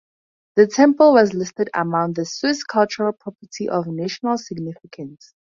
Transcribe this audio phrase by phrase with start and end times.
[0.55, 5.35] The temple was listed among the Swiss Cultural Property of National Significance.